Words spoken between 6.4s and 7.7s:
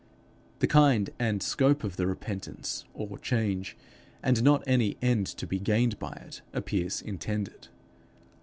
appears intended.